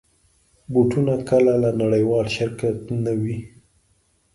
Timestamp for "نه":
3.03-3.13